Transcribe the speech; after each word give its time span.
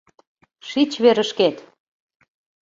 —Шич 0.67 0.91
верышкет! 1.03 1.55